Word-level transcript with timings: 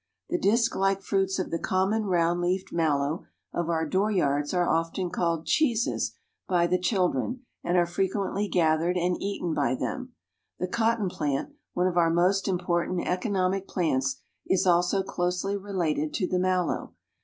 The 0.29 0.39
disk 0.39 0.75
like 0.75 1.03
fruits 1.03 1.37
of 1.37 1.51
the 1.51 1.59
common 1.59 2.07
round 2.07 2.41
leafed 2.41 2.73
Mallow 2.73 3.27
of 3.53 3.69
our 3.69 3.85
dooryards 3.87 4.51
are 4.51 4.67
often 4.67 5.11
called 5.11 5.45
"cheeses" 5.45 6.15
by 6.47 6.65
the 6.65 6.79
children 6.79 7.45
and 7.63 7.77
are 7.77 7.85
frequently 7.85 8.47
gathered 8.47 8.97
and 8.97 9.15
eaten 9.21 9.53
by 9.53 9.75
them. 9.75 10.13
The 10.57 10.67
cotton 10.67 11.07
plant, 11.07 11.51
one 11.73 11.85
of 11.85 11.97
our 11.97 12.09
most 12.09 12.47
important 12.47 13.07
economic 13.07 13.67
plants, 13.67 14.15
is 14.47 14.65
also 14.65 15.03
closely 15.03 15.55
related 15.55 16.15
to 16.15 16.27
the 16.27 16.39
Mallow. 16.39 16.93